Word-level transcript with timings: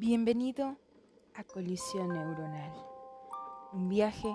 Bienvenido 0.00 0.76
a 1.34 1.42
Colisión 1.42 2.10
Neuronal, 2.10 2.72
un 3.72 3.88
viaje 3.88 4.32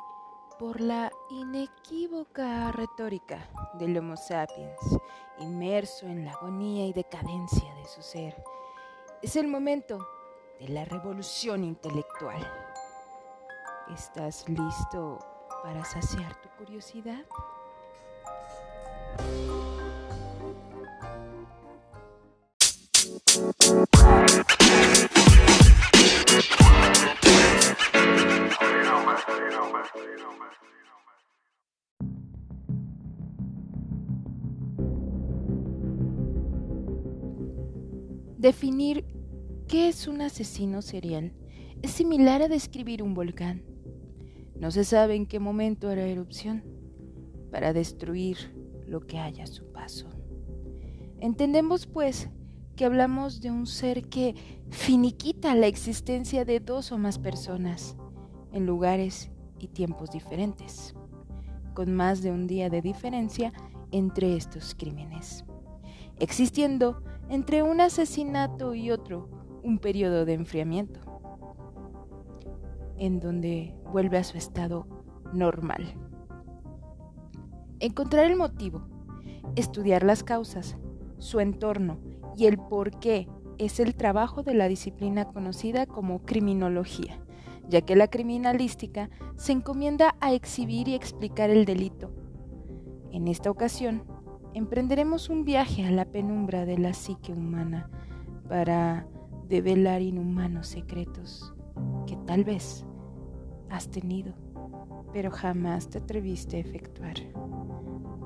por 0.59 0.81
la 0.81 1.09
inequívoca 1.31 2.73
retórica 2.73 3.49
del 3.79 3.97
Homo 3.97 4.17
sapiens, 4.17 4.99
inmerso 5.39 6.05
en 6.07 6.25
la 6.25 6.33
agonía 6.33 6.85
y 6.85 6.91
decadencia 6.91 7.73
de 7.75 7.85
su 7.85 8.01
ser. 8.01 8.43
Es 9.21 9.37
el 9.37 9.47
momento 9.47 10.05
de 10.59 10.67
la 10.67 10.83
revolución 10.83 11.63
intelectual. 11.63 12.45
¿Estás 13.95 14.49
listo 14.49 15.17
para 15.63 15.85
saciar 15.85 16.41
tu 16.41 16.49
curiosidad? 16.57 17.23
Definir 38.43 39.05
qué 39.69 39.87
es 39.87 40.05
un 40.05 40.19
asesino 40.19 40.81
serial 40.81 41.31
es 41.81 41.91
similar 41.91 42.41
a 42.41 42.49
describir 42.49 43.01
un 43.01 43.13
volcán. 43.13 43.63
No 44.59 44.69
se 44.69 44.83
sabe 44.83 45.15
en 45.15 45.27
qué 45.27 45.39
momento 45.39 45.87
hará 45.87 46.05
erupción 46.05 46.61
para 47.51 47.71
destruir 47.71 48.53
lo 48.85 48.99
que 49.07 49.17
haya 49.17 49.45
a 49.45 49.47
su 49.47 49.71
paso. 49.71 50.09
Entendemos, 51.21 51.87
pues, 51.87 52.27
que 52.75 52.83
hablamos 52.83 53.39
de 53.39 53.49
un 53.49 53.65
ser 53.65 54.09
que 54.09 54.35
finiquita 54.71 55.55
la 55.55 55.67
existencia 55.67 56.43
de 56.43 56.59
dos 56.59 56.91
o 56.91 56.97
más 56.97 57.19
personas 57.19 57.95
en 58.51 58.65
lugares 58.65 59.31
y 59.57 59.69
tiempos 59.69 60.11
diferentes, 60.11 60.93
con 61.73 61.93
más 61.95 62.21
de 62.21 62.31
un 62.31 62.47
día 62.47 62.69
de 62.69 62.81
diferencia 62.81 63.53
entre 63.93 64.35
estos 64.35 64.75
crímenes, 64.75 65.45
existiendo 66.19 67.01
entre 67.33 67.63
un 67.63 67.81
asesinato 67.81 68.75
y 68.75 68.91
otro 68.91 69.27
un 69.63 69.79
periodo 69.79 70.23
de 70.23 70.33
enfriamiento, 70.33 70.99
en 72.99 73.19
donde 73.19 73.73
vuelve 73.91 74.19
a 74.19 74.23
su 74.23 74.37
estado 74.37 74.85
normal. 75.33 75.95
Encontrar 77.79 78.25
el 78.29 78.35
motivo, 78.35 78.87
estudiar 79.55 80.03
las 80.03 80.23
causas, 80.23 80.77
su 81.17 81.39
entorno 81.39 81.97
y 82.37 82.45
el 82.45 82.59
por 82.59 82.99
qué 82.99 83.27
es 83.57 83.79
el 83.79 83.95
trabajo 83.95 84.43
de 84.43 84.53
la 84.53 84.67
disciplina 84.67 85.25
conocida 85.25 85.87
como 85.87 86.23
criminología, 86.25 87.19
ya 87.67 87.81
que 87.81 87.95
la 87.95 88.09
criminalística 88.09 89.09
se 89.37 89.53
encomienda 89.53 90.15
a 90.21 90.33
exhibir 90.33 90.87
y 90.87 90.93
explicar 90.93 91.49
el 91.49 91.65
delito. 91.65 92.11
En 93.11 93.27
esta 93.27 93.49
ocasión, 93.49 94.03
emprenderemos 94.53 95.29
un 95.29 95.45
viaje 95.45 95.85
a 95.85 95.91
la 95.91 96.05
penumbra 96.05 96.65
de 96.65 96.77
la 96.77 96.93
psique 96.93 97.33
humana 97.33 97.89
para 98.47 99.07
develar 99.47 100.01
inhumanos 100.01 100.67
secretos 100.67 101.53
que 102.05 102.15
tal 102.27 102.43
vez 102.43 102.85
has 103.69 103.89
tenido, 103.89 104.33
pero 105.11 105.31
jamás 105.31 105.89
te 105.89 105.97
atreviste 105.97 106.57
a 106.57 106.59
efectuar. 106.59 107.15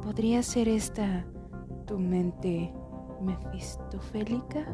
¿Podría 0.02 0.44
ser 0.44 0.67
esta 0.67 1.25
tu 1.86 1.98
mente 1.98 2.73
mefistofélica? 3.22 4.66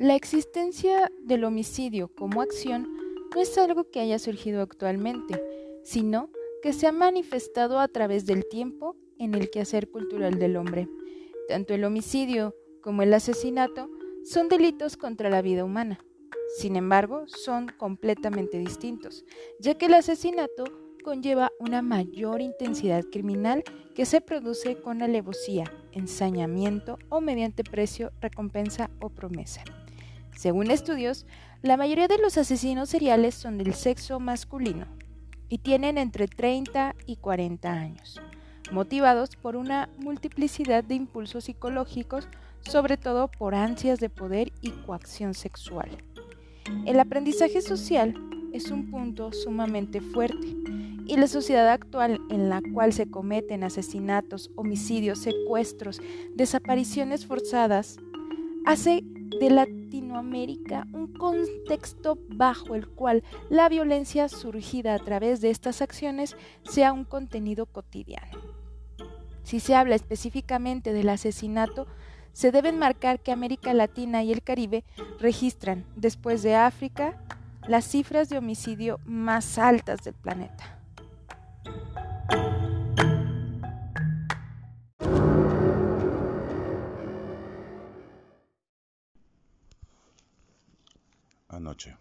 La 0.00 0.14
existencia 0.14 1.12
del 1.20 1.44
homicidio 1.44 2.08
como 2.08 2.40
acción 2.40 2.88
no 3.34 3.42
es 3.42 3.58
algo 3.58 3.90
que 3.90 4.00
haya 4.00 4.18
surgido 4.18 4.62
actualmente, 4.62 5.38
sino 5.84 6.30
que 6.62 6.72
se 6.72 6.86
ha 6.86 6.92
manifestado 6.92 7.78
a 7.78 7.86
través 7.86 8.24
del 8.24 8.48
tiempo 8.48 8.96
en 9.18 9.34
el 9.34 9.50
quehacer 9.50 9.90
cultural 9.90 10.38
del 10.38 10.56
hombre. 10.56 10.88
Tanto 11.48 11.74
el 11.74 11.84
homicidio 11.84 12.56
como 12.80 13.02
el 13.02 13.12
asesinato 13.12 13.90
son 14.24 14.48
delitos 14.48 14.96
contra 14.96 15.28
la 15.28 15.42
vida 15.42 15.66
humana. 15.66 16.02
Sin 16.56 16.76
embargo, 16.76 17.24
son 17.26 17.66
completamente 17.68 18.56
distintos, 18.56 19.26
ya 19.58 19.74
que 19.74 19.84
el 19.84 19.92
asesinato 19.92 20.64
conlleva 21.04 21.52
una 21.58 21.82
mayor 21.82 22.40
intensidad 22.40 23.04
criminal 23.12 23.64
que 23.94 24.06
se 24.06 24.22
produce 24.22 24.80
con 24.80 25.02
alevosía, 25.02 25.70
ensañamiento 25.92 26.98
o 27.10 27.20
mediante 27.20 27.64
precio, 27.64 28.12
recompensa 28.22 28.88
o 29.02 29.10
promesa. 29.10 29.62
Según 30.36 30.70
estudios, 30.70 31.26
la 31.62 31.76
mayoría 31.76 32.08
de 32.08 32.18
los 32.18 32.38
asesinos 32.38 32.88
seriales 32.88 33.34
son 33.34 33.58
del 33.58 33.74
sexo 33.74 34.20
masculino 34.20 34.86
y 35.48 35.58
tienen 35.58 35.98
entre 35.98 36.26
30 36.28 36.94
y 37.06 37.16
40 37.16 37.70
años, 37.70 38.20
motivados 38.72 39.36
por 39.36 39.56
una 39.56 39.90
multiplicidad 39.98 40.84
de 40.84 40.94
impulsos 40.94 41.44
psicológicos, 41.44 42.28
sobre 42.62 42.96
todo 42.96 43.28
por 43.28 43.54
ansias 43.54 44.00
de 44.00 44.08
poder 44.08 44.52
y 44.62 44.70
coacción 44.70 45.34
sexual. 45.34 45.90
El 46.86 47.00
aprendizaje 47.00 47.60
social 47.60 48.14
es 48.52 48.70
un 48.70 48.90
punto 48.90 49.32
sumamente 49.32 50.00
fuerte 50.00 50.56
y 51.06 51.16
la 51.16 51.26
sociedad 51.26 51.68
actual 51.68 52.20
en 52.30 52.48
la 52.48 52.62
cual 52.72 52.92
se 52.92 53.10
cometen 53.10 53.64
asesinatos, 53.64 54.50
homicidios, 54.54 55.18
secuestros, 55.18 56.00
desapariciones 56.36 57.26
forzadas, 57.26 57.98
hace 58.64 59.02
de 59.38 59.50
Latinoamérica 59.50 60.86
un 60.92 61.12
contexto 61.12 62.18
bajo 62.28 62.74
el 62.74 62.88
cual 62.88 63.22
la 63.48 63.68
violencia 63.68 64.28
surgida 64.28 64.94
a 64.94 64.98
través 64.98 65.40
de 65.40 65.50
estas 65.50 65.82
acciones 65.82 66.36
sea 66.64 66.92
un 66.92 67.04
contenido 67.04 67.66
cotidiano. 67.66 68.38
Si 69.42 69.60
se 69.60 69.74
habla 69.74 69.94
específicamente 69.94 70.92
del 70.92 71.08
asesinato, 71.08 71.86
se 72.32 72.52
deben 72.52 72.78
marcar 72.78 73.20
que 73.20 73.32
América 73.32 73.74
Latina 73.74 74.22
y 74.22 74.32
el 74.32 74.42
Caribe 74.42 74.84
registran, 75.18 75.84
después 75.96 76.42
de 76.42 76.54
África, 76.54 77.18
las 77.66 77.84
cifras 77.84 78.28
de 78.28 78.38
homicidio 78.38 79.00
más 79.04 79.58
altas 79.58 80.02
del 80.02 80.14
planeta. 80.14 80.79
Anoche. 91.70 91.96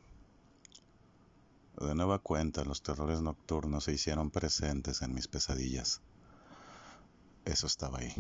De 1.78 1.94
nueva 1.94 2.18
cuenta, 2.18 2.66
los 2.66 2.82
terrores 2.82 3.22
nocturnos 3.22 3.84
se 3.84 3.94
hicieron 3.94 4.32
presentes 4.32 5.04
en 5.04 5.14
mis 5.14 5.28
pesadillas. 5.28 6.02
Eso 7.46 7.68
estaba 7.68 8.00
ahí, 8.00 8.12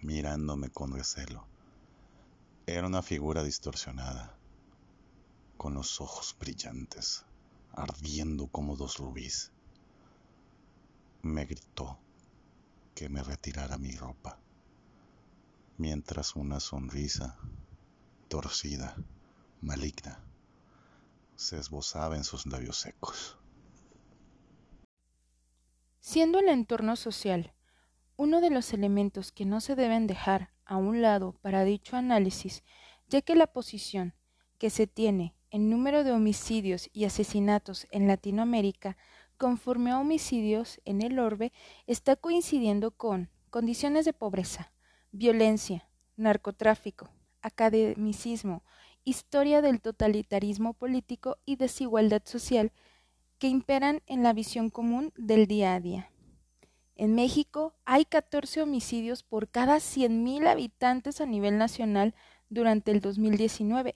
mirándome 0.00 0.68
con 0.70 0.92
recelo. 0.94 1.46
Era 2.66 2.88
una 2.88 3.02
figura 3.02 3.44
distorsionada, 3.44 4.36
con 5.56 5.74
los 5.74 6.00
ojos 6.00 6.34
brillantes, 6.40 7.24
ardiendo 7.70 8.48
como 8.48 8.74
dos 8.74 8.98
rubíes. 8.98 9.52
Me 11.22 11.44
gritó 11.44 12.00
que 12.96 13.08
me 13.08 13.22
retirara 13.22 13.78
mi 13.78 13.92
ropa, 13.92 14.40
mientras 15.78 16.34
una 16.34 16.58
sonrisa 16.58 17.38
torcida 18.26 18.96
maligna 19.60 20.18
se 21.42 21.58
esbozaba 21.58 22.16
en 22.16 22.24
sus 22.24 22.46
labios 22.46 22.78
secos. 22.78 23.38
Siendo 26.00 26.38
el 26.38 26.48
entorno 26.48 26.96
social 26.96 27.52
uno 28.16 28.40
de 28.40 28.50
los 28.50 28.72
elementos 28.72 29.32
que 29.32 29.44
no 29.44 29.60
se 29.60 29.74
deben 29.74 30.06
dejar 30.06 30.50
a 30.64 30.76
un 30.76 31.02
lado 31.02 31.32
para 31.42 31.64
dicho 31.64 31.96
análisis, 31.96 32.62
ya 33.08 33.22
que 33.22 33.34
la 33.34 33.46
posición 33.46 34.14
que 34.58 34.70
se 34.70 34.86
tiene 34.86 35.34
en 35.50 35.70
número 35.70 36.04
de 36.04 36.12
homicidios 36.12 36.88
y 36.92 37.04
asesinatos 37.04 37.86
en 37.90 38.06
Latinoamérica 38.06 38.96
conforme 39.36 39.90
a 39.90 39.98
homicidios 39.98 40.80
en 40.84 41.02
el 41.02 41.18
orbe 41.18 41.52
está 41.86 42.16
coincidiendo 42.16 42.92
con 42.92 43.28
condiciones 43.50 44.04
de 44.04 44.12
pobreza, 44.12 44.72
violencia, 45.10 45.88
narcotráfico, 46.16 47.10
academicismo, 47.42 48.62
historia 49.04 49.62
del 49.62 49.80
totalitarismo 49.80 50.74
político 50.74 51.38
y 51.44 51.56
desigualdad 51.56 52.22
social 52.24 52.72
que 53.38 53.48
imperan 53.48 54.02
en 54.06 54.22
la 54.22 54.32
visión 54.32 54.70
común 54.70 55.12
del 55.16 55.46
día 55.46 55.74
a 55.74 55.80
día. 55.80 56.10
En 56.94 57.14
México 57.14 57.74
hay 57.84 58.04
14 58.04 58.62
homicidios 58.62 59.22
por 59.22 59.48
cada 59.48 59.76
100.000 59.76 60.46
habitantes 60.46 61.20
a 61.20 61.26
nivel 61.26 61.58
nacional 61.58 62.14
durante 62.48 62.90
el 62.90 63.00
2019, 63.00 63.94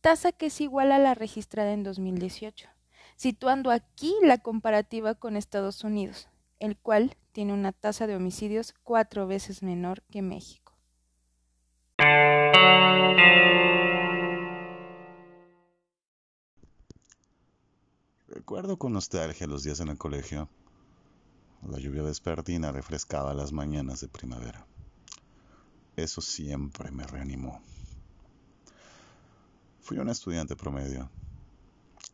tasa 0.00 0.32
que 0.32 0.46
es 0.46 0.60
igual 0.60 0.92
a 0.92 0.98
la 0.98 1.14
registrada 1.14 1.72
en 1.72 1.82
2018, 1.82 2.68
situando 3.16 3.70
aquí 3.70 4.14
la 4.22 4.38
comparativa 4.38 5.14
con 5.14 5.36
Estados 5.36 5.84
Unidos, 5.84 6.28
el 6.60 6.78
cual 6.78 7.16
tiene 7.32 7.52
una 7.52 7.72
tasa 7.72 8.06
de 8.06 8.16
homicidios 8.16 8.74
cuatro 8.84 9.26
veces 9.26 9.62
menor 9.62 10.02
que 10.10 10.22
México. 10.22 10.65
Recuerdo 18.46 18.76
con 18.76 18.92
nostalgia 18.92 19.48
los 19.48 19.64
días 19.64 19.80
en 19.80 19.88
el 19.88 19.98
colegio. 19.98 20.48
La 21.68 21.80
lluvia 21.80 22.02
vespertina 22.02 22.70
refrescaba 22.70 23.34
las 23.34 23.50
mañanas 23.50 24.00
de 24.00 24.06
primavera. 24.06 24.64
Eso 25.96 26.20
siempre 26.20 26.92
me 26.92 27.04
reanimó. 27.04 27.60
Fui 29.80 29.98
un 29.98 30.08
estudiante 30.10 30.54
promedio 30.54 31.10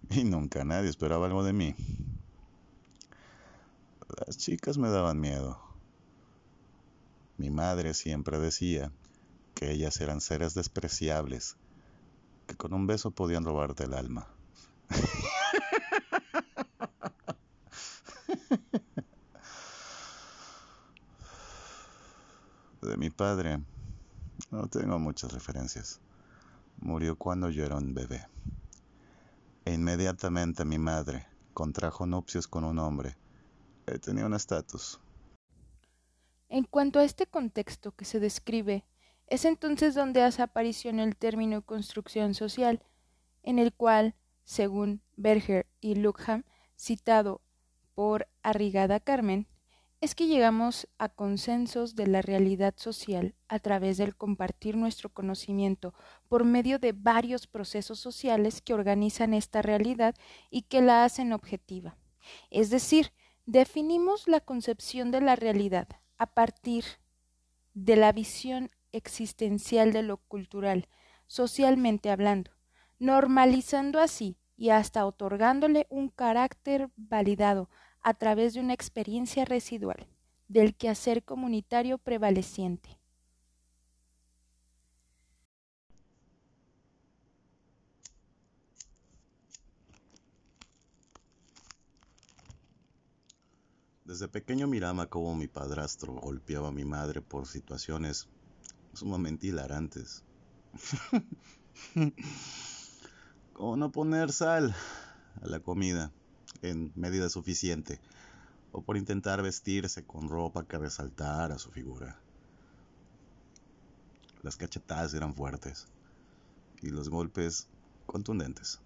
y 0.09 0.25
nunca 0.25 0.65
nadie 0.65 0.89
esperaba 0.89 1.27
algo 1.27 1.45
de 1.45 1.53
mí. 1.53 1.75
Las 4.27 4.39
chicas 4.39 4.79
me 4.79 4.89
daban 4.89 5.21
miedo. 5.21 5.61
Mi 7.37 7.51
madre 7.51 7.93
siempre 7.93 8.39
decía 8.39 8.91
que 9.55 9.71
ellas 9.71 10.01
eran 10.01 10.23
seres 10.23 10.55
despreciables, 10.55 11.57
que 12.47 12.57
con 12.57 12.73
un 12.73 12.87
beso 12.87 13.11
podían 13.11 13.45
robarte 13.45 13.85
el 13.85 13.93
alma. 13.93 14.29
De 22.83 22.97
mi 22.97 23.11
padre 23.11 23.61
no 24.51 24.67
tengo 24.69 24.99
muchas 24.99 25.33
referencias. 25.33 26.01
Murió 26.79 27.17
cuando 27.17 27.51
yo 27.51 27.65
era 27.65 27.77
un 27.77 27.95
bebé. 27.95 28.27
E 29.65 29.73
inmediatamente 29.73 30.65
mi 30.65 30.79
madre 30.79 31.27
contrajo 31.55 32.07
nupcias 32.07 32.49
con 32.49 32.65
un 32.65 32.79
hombre. 32.79 33.17
Él 33.87 34.01
tenía 34.01 34.27
un 34.27 34.35
estatus. 34.35 35.01
En 36.49 36.65
cuanto 36.65 36.99
a 36.99 37.05
este 37.05 37.27
contexto 37.27 37.93
que 37.93 38.05
se 38.05 38.21
describe, 38.21 38.85
es 39.27 39.45
entonces 39.45 39.95
donde 39.95 40.23
hace 40.23 40.43
aparición 40.43 40.99
el 40.99 41.17
término 41.17 41.63
construcción 41.63 42.35
social, 42.35 42.83
en 43.43 43.59
el 43.59 43.73
cual, 43.73 44.15
según 44.45 45.03
Berger 45.17 45.67
y 45.81 45.95
Luckham, 45.95 46.45
citado 46.77 47.41
por 47.95 48.29
Arrigada 48.43 49.01
Carmen, 49.01 49.47
es 50.03 50.17
que 50.17 50.27
llegamos 50.27 50.89
a 50.99 51.09
consensos 51.09 51.95
de 51.95 52.09
la 52.09 52.23
realidad 52.23 52.75
social 52.77 53.37
a 53.47 53.61
través 53.61 53.99
del 53.99 54.17
compartir 54.17 54.77
nuestro 54.77 55.11
conocimiento 55.11 55.95
por 56.29 56.45
medio 56.45 56.81
de 56.81 56.91
varios 56.91 57.47
procesos 57.47 58.01
sociales 58.01 58.61
que 58.63 58.75
organizan 58.75 59.33
esta 59.33 59.63
realidad 59.63 60.17
y 60.51 60.63
que 60.63 60.83
la 60.83 61.05
hacen 61.05 61.33
objetiva. 61.33 61.97
Es 62.51 62.69
decir, 62.69 63.13
definimos 63.47 64.27
la 64.27 64.41
concepción 64.41 65.13
de 65.13 65.21
la 65.21 65.37
realidad 65.37 65.87
a 66.19 66.27
partir 66.27 66.85
de 67.75 67.95
la 67.95 68.11
visión 68.11 68.71
existencial 68.91 69.93
de 69.93 70.03
lo 70.03 70.17
cultural, 70.17 70.89
socialmente 71.29 72.11
hablando, 72.11 72.51
normalizando 72.99 74.01
así 74.01 74.37
y 74.63 74.71
hasta 74.71 75.05
otorgándole 75.07 75.89
un 75.91 76.09
carácter 76.09 76.89
validado 76.97 77.69
a 78.01 78.15
través 78.15 78.55
de 78.55 78.61
una 78.61 78.73
experiencia 78.73 79.45
residual 79.45 80.07
del 80.47 80.77
quehacer 80.77 81.25
comunitario 81.25 81.99
prevaleciente. 81.99 83.01
Desde 94.05 94.29
pequeño 94.29 94.69
miraba 94.69 95.09
cómo 95.09 95.35
mi 95.35 95.49
padrastro 95.49 96.13
golpeaba 96.13 96.69
a 96.69 96.71
mi 96.71 96.85
madre 96.85 97.21
por 97.21 97.49
situaciones 97.49 98.29
sumamente 98.93 99.49
hilarantes. 99.49 100.23
como 103.53 103.77
no 103.77 103.93
poner 103.93 104.33
sal 104.33 104.75
a 105.43 105.47
la 105.47 105.61
comida 105.61 106.13
en 106.63 106.93
medida 106.95 107.29
suficiente, 107.29 108.01
o 108.73 108.83
por 108.83 108.97
intentar 108.97 109.43
vestirse 109.43 110.05
con 110.05 110.29
ropa 110.29 110.65
que 110.65 110.79
resaltara 110.79 111.59
su 111.59 111.71
figura. 111.71 112.19
Las 114.43 114.57
cachetadas 114.57 115.15
eran 115.15 115.35
fuertes 115.35 115.87
y 116.81 116.91
los 116.91 117.09
golpes 117.09 117.69
contundentes. 118.07 118.81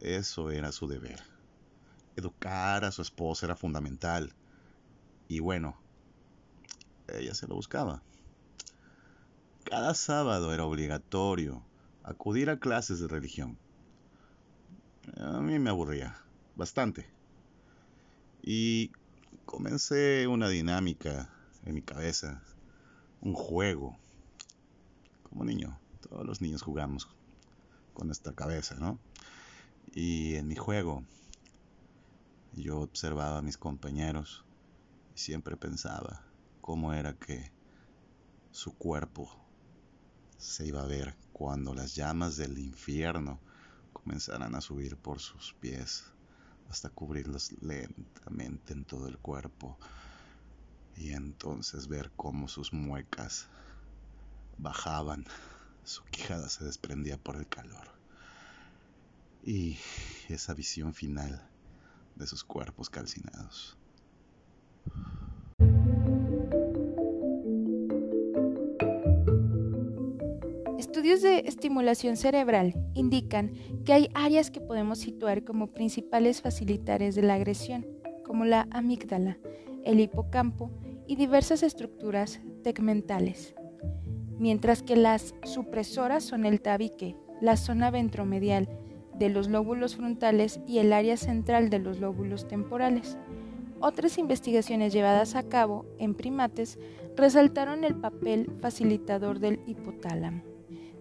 Eso 0.00 0.50
era 0.50 0.72
su 0.72 0.86
deber. 0.88 1.22
Educar 2.16 2.84
a 2.84 2.92
su 2.92 3.02
esposa 3.02 3.46
era 3.46 3.56
fundamental. 3.56 4.32
Y 5.28 5.38
bueno, 5.38 5.76
ella 7.08 7.34
se 7.34 7.46
lo 7.46 7.54
buscaba. 7.54 8.02
Cada 9.64 9.94
sábado 9.94 10.52
era 10.52 10.64
obligatorio 10.66 11.62
acudir 12.04 12.50
a 12.50 12.60
clases 12.60 13.00
de 13.00 13.08
religión. 13.08 13.58
A 15.16 15.40
mí 15.40 15.58
me 15.58 15.70
aburría 15.70 16.16
bastante. 16.54 17.08
Y 18.42 18.92
comencé 19.46 20.26
una 20.28 20.48
dinámica 20.48 21.30
en 21.64 21.74
mi 21.74 21.82
cabeza, 21.82 22.42
un 23.20 23.32
juego. 23.32 23.96
Como 25.22 25.44
niño, 25.44 25.78
todos 26.00 26.26
los 26.26 26.40
niños 26.40 26.62
jugamos 26.62 27.08
con 27.94 28.06
nuestra 28.06 28.34
cabeza, 28.34 28.76
¿no? 28.78 28.98
Y 29.94 30.34
en 30.34 30.46
mi 30.46 30.56
juego 30.56 31.04
yo 32.52 32.80
observaba 32.80 33.38
a 33.38 33.42
mis 33.42 33.56
compañeros 33.56 34.44
y 35.14 35.18
siempre 35.18 35.56
pensaba 35.56 36.22
cómo 36.60 36.92
era 36.92 37.14
que 37.14 37.50
su 38.50 38.76
cuerpo 38.76 39.43
se 40.44 40.66
iba 40.66 40.82
a 40.82 40.86
ver 40.86 41.16
cuando 41.32 41.74
las 41.74 41.94
llamas 41.94 42.36
del 42.36 42.58
infierno 42.58 43.40
comenzaran 43.94 44.54
a 44.54 44.60
subir 44.60 44.98
por 44.98 45.18
sus 45.18 45.54
pies 45.54 46.04
hasta 46.68 46.90
cubrirlos 46.90 47.52
lentamente 47.62 48.74
en 48.74 48.84
todo 48.84 49.08
el 49.08 49.16
cuerpo 49.18 49.78
y 50.96 51.12
entonces 51.12 51.88
ver 51.88 52.12
cómo 52.14 52.46
sus 52.48 52.74
muecas 52.74 53.48
bajaban, 54.58 55.24
su 55.82 56.04
quijada 56.04 56.50
se 56.50 56.64
desprendía 56.64 57.16
por 57.16 57.36
el 57.36 57.48
calor 57.48 57.88
y 59.42 59.78
esa 60.28 60.52
visión 60.52 60.92
final 60.92 61.50
de 62.16 62.26
sus 62.26 62.44
cuerpos 62.44 62.90
calcinados. 62.90 63.78
Estudios 71.04 71.20
de 71.20 71.46
estimulación 71.46 72.16
cerebral 72.16 72.74
indican 72.94 73.52
que 73.84 73.92
hay 73.92 74.08
áreas 74.14 74.50
que 74.50 74.62
podemos 74.62 75.00
situar 75.00 75.44
como 75.44 75.66
principales 75.66 76.40
facilitadores 76.40 77.14
de 77.14 77.20
la 77.20 77.34
agresión, 77.34 77.86
como 78.24 78.46
la 78.46 78.66
amígdala, 78.70 79.36
el 79.84 80.00
hipocampo 80.00 80.70
y 81.06 81.16
diversas 81.16 81.62
estructuras 81.62 82.40
tegmentales, 82.62 83.54
mientras 84.38 84.82
que 84.82 84.96
las 84.96 85.34
supresoras 85.44 86.24
son 86.24 86.46
el 86.46 86.62
tabique, 86.62 87.14
la 87.42 87.58
zona 87.58 87.90
ventromedial 87.90 88.66
de 89.18 89.28
los 89.28 89.48
lóbulos 89.48 89.96
frontales 89.96 90.58
y 90.66 90.78
el 90.78 90.90
área 90.90 91.18
central 91.18 91.68
de 91.68 91.80
los 91.80 92.00
lóbulos 92.00 92.48
temporales. 92.48 93.18
Otras 93.78 94.16
investigaciones 94.16 94.94
llevadas 94.94 95.34
a 95.34 95.42
cabo 95.50 95.84
en 95.98 96.14
primates 96.14 96.78
resaltaron 97.14 97.84
el 97.84 97.94
papel 97.94 98.50
facilitador 98.62 99.38
del 99.38 99.60
hipotálamo 99.66 100.53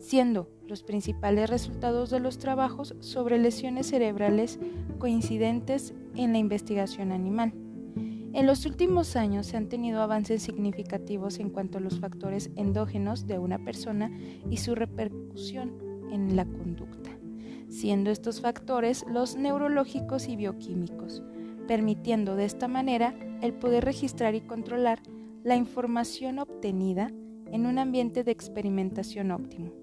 siendo 0.03 0.49
los 0.67 0.83
principales 0.83 1.49
resultados 1.49 2.09
de 2.09 2.19
los 2.19 2.37
trabajos 2.37 2.95
sobre 2.99 3.37
lesiones 3.37 3.87
cerebrales 3.87 4.59
coincidentes 4.99 5.93
en 6.15 6.33
la 6.33 6.39
investigación 6.39 7.11
animal. 7.11 7.53
En 8.33 8.45
los 8.45 8.65
últimos 8.65 9.15
años 9.15 9.47
se 9.47 9.57
han 9.57 9.69
tenido 9.69 10.01
avances 10.01 10.41
significativos 10.41 11.39
en 11.39 11.49
cuanto 11.49 11.77
a 11.77 11.81
los 11.81 11.99
factores 11.99 12.49
endógenos 12.55 13.27
de 13.27 13.39
una 13.39 13.63
persona 13.63 14.11
y 14.49 14.57
su 14.57 14.75
repercusión 14.75 15.71
en 16.11 16.35
la 16.35 16.45
conducta, 16.45 17.11
siendo 17.69 18.11
estos 18.11 18.41
factores 18.41 19.05
los 19.07 19.37
neurológicos 19.37 20.27
y 20.27 20.35
bioquímicos, 20.35 21.23
permitiendo 21.67 22.35
de 22.35 22.45
esta 22.45 22.67
manera 22.67 23.15
el 23.41 23.53
poder 23.53 23.85
registrar 23.85 24.35
y 24.35 24.41
controlar 24.41 25.01
la 25.43 25.55
información 25.55 26.39
obtenida 26.39 27.09
en 27.51 27.67
un 27.67 27.77
ambiente 27.77 28.23
de 28.23 28.31
experimentación 28.31 29.31
óptimo 29.31 29.82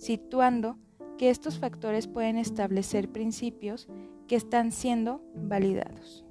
situando 0.00 0.78
que 1.18 1.28
estos 1.28 1.58
factores 1.58 2.08
pueden 2.08 2.38
establecer 2.38 3.12
principios 3.12 3.86
que 4.26 4.34
están 4.34 4.72
siendo 4.72 5.22
validados. 5.34 6.24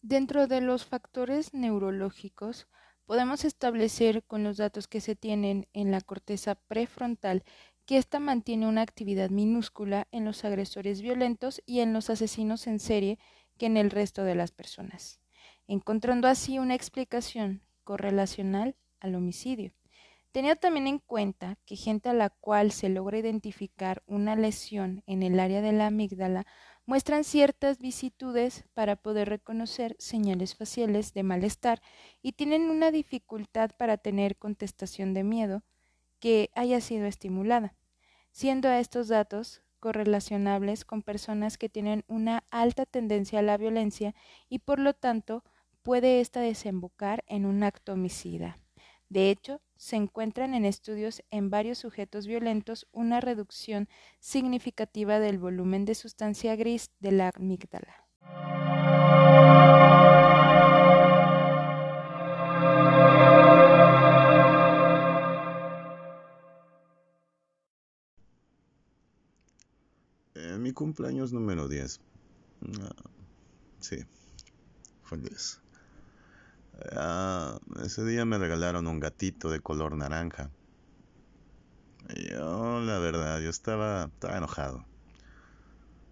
Dentro 0.00 0.46
de 0.46 0.62
los 0.62 0.86
factores 0.86 1.52
neurológicos, 1.52 2.68
podemos 3.04 3.44
establecer 3.44 4.24
con 4.24 4.44
los 4.44 4.56
datos 4.56 4.88
que 4.88 5.02
se 5.02 5.14
tienen 5.14 5.68
en 5.74 5.90
la 5.90 6.00
corteza 6.00 6.54
prefrontal 6.54 7.44
que 7.84 7.98
ésta 7.98 8.20
mantiene 8.20 8.66
una 8.66 8.80
actividad 8.80 9.28
minúscula 9.28 10.08
en 10.10 10.24
los 10.24 10.42
agresores 10.46 11.02
violentos 11.02 11.62
y 11.66 11.80
en 11.80 11.92
los 11.92 12.08
asesinos 12.08 12.66
en 12.66 12.78
serie 12.80 13.18
que 13.58 13.66
en 13.66 13.76
el 13.76 13.90
resto 13.90 14.24
de 14.24 14.34
las 14.34 14.52
personas, 14.52 15.20
encontrando 15.66 16.28
así 16.28 16.58
una 16.58 16.74
explicación 16.74 17.60
correlacional 17.84 18.74
al 19.04 19.14
homicidio. 19.14 19.72
Tenía 20.32 20.56
también 20.56 20.88
en 20.88 20.98
cuenta 20.98 21.56
que 21.64 21.76
gente 21.76 22.08
a 22.08 22.12
la 22.12 22.28
cual 22.28 22.72
se 22.72 22.88
logra 22.88 23.18
identificar 23.18 24.02
una 24.06 24.34
lesión 24.34 25.04
en 25.06 25.22
el 25.22 25.38
área 25.38 25.60
de 25.60 25.70
la 25.70 25.86
amígdala 25.86 26.44
muestran 26.86 27.22
ciertas 27.22 27.78
vicitudes 27.78 28.64
para 28.74 28.96
poder 28.96 29.28
reconocer 29.28 29.94
señales 30.00 30.56
faciales 30.56 31.14
de 31.14 31.22
malestar 31.22 31.80
y 32.20 32.32
tienen 32.32 32.68
una 32.68 32.90
dificultad 32.90 33.70
para 33.78 33.96
tener 33.96 34.36
contestación 34.36 35.14
de 35.14 35.22
miedo 35.22 35.62
que 36.18 36.50
haya 36.54 36.80
sido 36.80 37.06
estimulada, 37.06 37.76
siendo 38.32 38.68
a 38.68 38.80
estos 38.80 39.06
datos 39.06 39.62
correlacionables 39.78 40.84
con 40.84 41.02
personas 41.02 41.58
que 41.58 41.68
tienen 41.68 42.04
una 42.08 42.42
alta 42.50 42.86
tendencia 42.86 43.38
a 43.38 43.42
la 43.42 43.56
violencia 43.56 44.14
y 44.48 44.60
por 44.60 44.80
lo 44.80 44.94
tanto 44.94 45.44
puede 45.82 46.20
ésta 46.20 46.40
desembocar 46.40 47.22
en 47.28 47.46
un 47.46 47.62
acto 47.62 47.92
homicida. 47.92 48.58
De 49.14 49.30
hecho, 49.30 49.60
se 49.76 49.94
encuentran 49.94 50.54
en 50.54 50.64
estudios 50.64 51.22
en 51.30 51.48
varios 51.48 51.78
sujetos 51.78 52.26
violentos 52.26 52.88
una 52.90 53.20
reducción 53.20 53.88
significativa 54.18 55.20
del 55.20 55.38
volumen 55.38 55.84
de 55.84 55.94
sustancia 55.94 56.56
gris 56.56 56.90
de 56.98 57.12
la 57.12 57.30
amígdala. 57.32 58.08
En 70.34 70.60
mi 70.60 70.72
cumpleaños 70.72 71.32
número 71.32 71.68
10. 71.68 72.00
Ah, 72.80 72.96
sí, 73.78 73.98
fue 75.04 75.18
el 75.18 75.22
10. 75.22 75.63
Ah, 76.92 77.58
ese 77.84 78.04
día 78.04 78.24
me 78.24 78.38
regalaron 78.38 78.86
un 78.86 79.00
gatito 79.00 79.50
de 79.50 79.60
color 79.60 79.96
naranja. 79.96 80.50
Yo, 82.30 82.80
la 82.80 82.98
verdad, 82.98 83.40
yo 83.40 83.50
estaba, 83.50 84.04
estaba 84.04 84.36
enojado. 84.36 84.84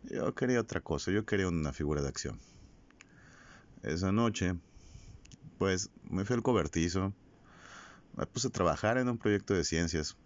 Yo 0.05 0.35
quería 0.35 0.61
otra 0.61 0.81
cosa, 0.81 1.11
yo 1.11 1.25
quería 1.25 1.49
una 1.49 1.73
figura 1.73 2.03
de 2.03 2.09
acción. 2.09 2.39
Esa 3.83 4.13
noche, 4.13 4.55
pues 5.59 5.91
me 6.03 6.25
fui 6.25 6.35
al 6.35 6.43
cobertizo, 6.43 7.13
me 8.17 8.27
puse 8.27 8.49
a 8.49 8.51
trabajar 8.51 8.99
en 8.99 9.09
un 9.09 9.19
proyecto 9.19 9.55
de 9.55 9.65
ciencias 9.65 10.17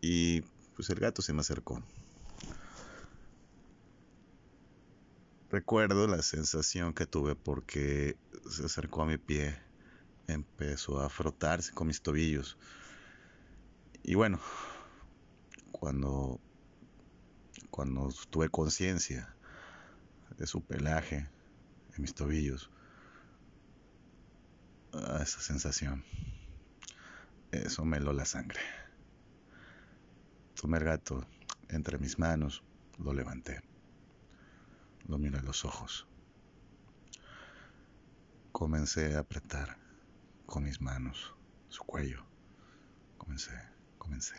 y 0.00 0.42
pues 0.74 0.90
el 0.90 0.98
gato 0.98 1.22
se 1.22 1.32
me 1.32 1.40
acercó. 1.40 1.82
Recuerdo 5.50 6.06
la 6.06 6.22
sensación 6.22 6.94
que 6.94 7.06
tuve 7.06 7.34
porque 7.34 8.16
se 8.48 8.64
acercó 8.64 9.02
a 9.02 9.06
mi 9.06 9.18
pie, 9.18 9.56
empezó 10.26 11.00
a 11.00 11.08
frotarse 11.08 11.72
con 11.72 11.86
mis 11.86 12.02
tobillos. 12.02 12.58
Y 14.02 14.14
bueno, 14.14 14.40
cuando, 15.70 16.40
cuando 17.70 18.08
tuve 18.30 18.48
conciencia 18.48 19.34
de 20.36 20.46
su 20.46 20.62
pelaje 20.62 21.28
en 21.96 22.02
mis 22.02 22.14
tobillos, 22.14 22.70
esa 24.92 25.40
sensación, 25.40 26.04
eso 27.50 27.84
me 27.84 27.98
heló 27.98 28.12
la 28.12 28.24
sangre. 28.24 28.60
Tomé 30.60 30.78
el 30.78 30.84
gato 30.84 31.26
entre 31.68 31.98
mis 31.98 32.18
manos, 32.18 32.62
lo 32.98 33.12
levanté 33.12 33.62
lo 35.08 35.18
miré 35.18 35.38
a 35.38 35.42
los 35.42 35.64
ojos. 35.64 36.06
Comencé 38.52 39.16
a 39.16 39.20
apretar 39.20 39.78
con 40.46 40.64
mis 40.64 40.80
manos 40.80 41.34
su 41.68 41.82
cuello. 41.84 42.24
Comencé, 43.16 43.58
comencé. 43.98 44.36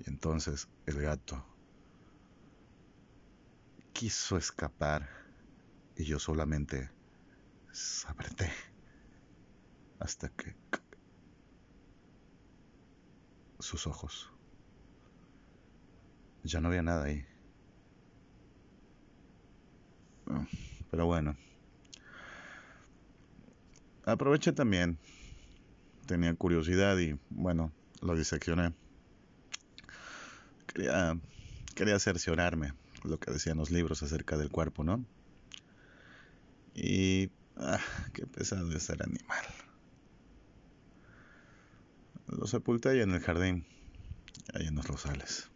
Y 0.00 0.10
entonces 0.10 0.68
el 0.86 1.00
gato 1.00 1.46
quiso 3.92 4.36
escapar 4.36 5.08
y 5.96 6.04
yo 6.04 6.18
solamente 6.18 6.90
apreté 8.06 8.50
hasta 9.98 10.28
que 10.28 10.56
sus 13.58 13.86
ojos. 13.86 14.30
Ya 16.44 16.60
no 16.60 16.68
había 16.68 16.82
nada 16.82 17.04
ahí. 17.04 17.24
Pero 20.90 21.06
bueno. 21.06 21.36
Aproveché 24.06 24.52
también. 24.52 24.98
Tenía 26.06 26.32
curiosidad 26.34 26.96
y 26.98 27.18
bueno, 27.28 27.72
lo 28.00 28.14
diseccioné. 28.14 28.72
Quería, 30.68 31.18
quería 31.74 31.98
cerciorarme 31.98 32.72
lo 33.02 33.18
que 33.18 33.32
decían 33.32 33.58
los 33.58 33.72
libros 33.72 34.04
acerca 34.04 34.38
del 34.38 34.50
cuerpo, 34.50 34.84
¿no? 34.84 35.04
Y... 36.74 37.30
Ah, 37.56 37.80
qué 38.12 38.26
pesado 38.26 38.70
es 38.70 38.82
ser 38.82 39.02
animal. 39.02 39.44
Lo 42.28 42.46
sepulté 42.46 42.90
ahí 42.90 43.00
en 43.00 43.12
el 43.12 43.20
jardín, 43.20 43.66
ahí 44.52 44.66
en 44.66 44.74
los 44.74 44.86
rosales. 44.86 45.50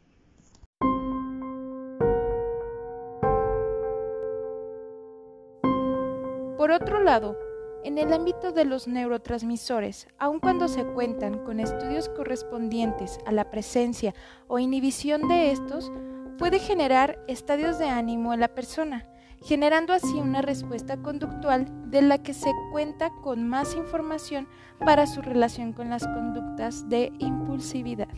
Por 6.57 6.71
otro 6.71 7.02
lado, 7.02 7.37
en 7.85 7.99
el 7.99 8.13
ámbito 8.13 8.53
de 8.53 8.65
los 8.65 8.87
neurotransmisores, 8.87 10.09
aun 10.19 10.41
cuando 10.41 10.69
se 10.69 10.85
cuentan 10.85 11.45
con 11.45 11.61
estudios 11.61 12.09
correspondientes 12.09 13.19
a 13.27 13.33
la 13.33 13.51
presencia 13.51 14.15
o 14.49 14.59
inhibición 14.59 15.29
de 15.29 15.51
estos, 15.51 15.91
puede 16.39 16.59
generar 16.59 17.19
estadios 17.29 17.79
de 17.79 17.89
ánimo 17.89 18.35
en 18.35 18.41
la 18.41 18.49
persona, 18.49 19.07
generando 19.43 19.93
así 19.93 20.15
una 20.15 20.43
respuesta 20.43 20.99
conductual 20.99 21.67
de 21.91 22.03
la 22.03 22.23
que 22.23 22.35
se 22.35 22.51
cuenta 22.73 23.11
con 23.23 23.49
más 23.49 23.75
información 23.75 24.49
para 24.79 25.07
su 25.07 25.23
relación 25.23 25.73
con 25.73 25.91
las 25.91 26.07
conductas 26.07 26.89
de 26.89 27.13
impulsividad 27.19 28.09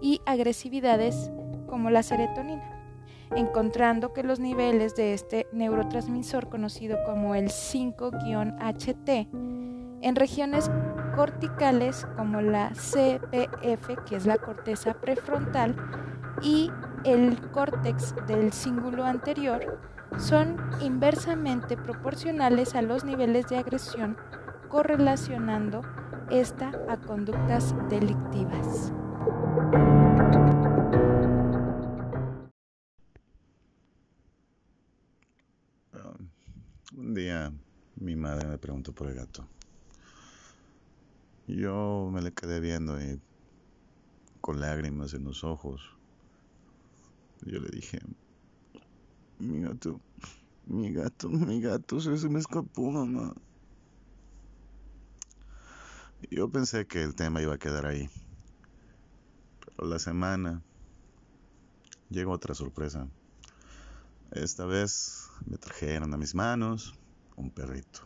y 0.00 0.20
agresividades 0.26 1.30
como 1.66 1.90
la 1.90 2.02
serotonina 2.02 2.79
encontrando 3.36 4.12
que 4.12 4.22
los 4.22 4.40
niveles 4.40 4.96
de 4.96 5.14
este 5.14 5.46
neurotransmisor 5.52 6.48
conocido 6.48 6.98
como 7.04 7.34
el 7.34 7.48
5-HT 7.48 9.28
en 10.02 10.16
regiones 10.16 10.70
corticales 11.14 12.06
como 12.16 12.40
la 12.40 12.70
CPF, 12.70 14.04
que 14.06 14.16
es 14.16 14.26
la 14.26 14.38
corteza 14.38 14.94
prefrontal, 14.94 15.76
y 16.42 16.70
el 17.04 17.38
córtex 17.50 18.14
del 18.26 18.52
cíngulo 18.52 19.04
anterior, 19.04 19.78
son 20.18 20.56
inversamente 20.80 21.76
proporcionales 21.76 22.74
a 22.74 22.82
los 22.82 23.04
niveles 23.04 23.46
de 23.48 23.58
agresión, 23.58 24.16
correlacionando 24.68 25.82
esta 26.30 26.72
a 26.88 26.96
conductas 26.96 27.74
delictivas. 27.88 28.92
Mi 37.96 38.16
madre 38.16 38.48
me 38.48 38.58
preguntó 38.58 38.92
por 38.92 39.08
el 39.08 39.14
gato. 39.14 39.46
Yo 41.46 42.08
me 42.12 42.22
le 42.22 42.32
quedé 42.32 42.60
viendo 42.60 43.00
y 43.00 43.20
con 44.40 44.60
lágrimas 44.60 45.14
en 45.14 45.24
los 45.24 45.44
ojos. 45.44 45.82
Yo 47.42 47.58
le 47.58 47.70
dije, 47.70 47.98
mi 49.38 49.62
gato, 49.62 50.00
mi 50.66 50.92
gato, 50.92 51.28
mi 51.28 51.60
gato, 51.60 52.00
se, 52.00 52.28
me 52.28 52.38
escapó, 52.38 52.90
mamá. 52.90 53.34
Yo 56.30 56.50
pensé 56.50 56.86
que 56.86 57.02
el 57.02 57.14
tema 57.14 57.42
iba 57.42 57.54
a 57.54 57.58
quedar 57.58 57.86
ahí. 57.86 58.08
Pero 59.64 59.88
la 59.88 59.98
semana 59.98 60.62
llegó 62.10 62.32
otra 62.32 62.54
sorpresa. 62.54 63.08
Esta 64.32 64.66
vez 64.66 65.28
me 65.46 65.56
trajeron 65.56 66.12
a 66.12 66.16
mis 66.16 66.34
manos 66.34 66.94
un 67.40 67.50
perrito. 67.50 68.00